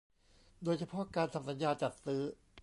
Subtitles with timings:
[0.63, 2.21] โดยเฉพาะการทำสัญญาจัดซื้อ